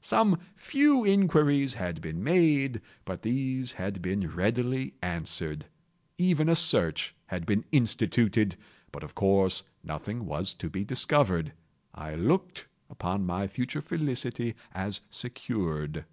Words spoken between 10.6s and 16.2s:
be discovered. I looked upon my future felicity as secured.